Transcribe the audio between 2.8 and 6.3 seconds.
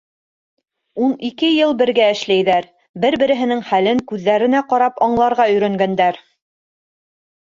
бер-береһенең хәлен күҙҙәренә ҡарап аңларға өйрәнгәндәр.